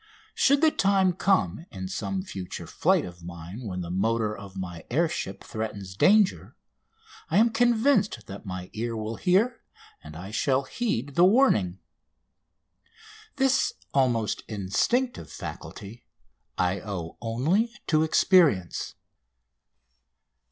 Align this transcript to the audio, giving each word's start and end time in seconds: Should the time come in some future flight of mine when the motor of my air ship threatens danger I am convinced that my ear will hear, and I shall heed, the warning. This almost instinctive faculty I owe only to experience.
Should 0.33 0.61
the 0.61 0.71
time 0.71 1.13
come 1.13 1.67
in 1.69 1.87
some 1.87 2.23
future 2.23 2.65
flight 2.65 3.05
of 3.05 3.21
mine 3.23 3.63
when 3.67 3.81
the 3.81 3.91
motor 3.91 4.35
of 4.35 4.57
my 4.57 4.83
air 4.89 5.07
ship 5.07 5.43
threatens 5.43 5.95
danger 5.95 6.55
I 7.29 7.37
am 7.37 7.51
convinced 7.51 8.25
that 8.25 8.43
my 8.43 8.71
ear 8.73 8.97
will 8.97 9.17
hear, 9.17 9.61
and 10.03 10.15
I 10.15 10.31
shall 10.31 10.63
heed, 10.63 11.13
the 11.13 11.23
warning. 11.23 11.77
This 13.35 13.73
almost 13.93 14.41
instinctive 14.47 15.31
faculty 15.31 16.03
I 16.57 16.79
owe 16.81 17.19
only 17.21 17.71
to 17.85 18.01
experience. 18.01 18.95